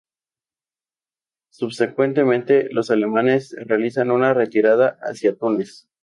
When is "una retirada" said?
4.09-4.97